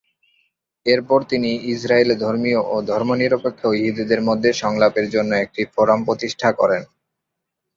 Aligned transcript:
এরপর 0.85 1.19
তিনি 1.23 1.51
ইসরায়েলে 1.73 2.15
ধর্মীয় 2.25 2.59
ও 2.65 2.85
ধর্মনিরপেক্ষ 2.91 3.61
ইহুদিদের 3.79 4.21
মধ্যে 4.27 4.49
সংলাপের 4.61 5.07
জন্য 5.09 5.31
একটি 5.35 5.61
ফোরাম 5.73 5.99
প্রতিষ্ঠা 6.07 6.49
করেন। 6.59 6.81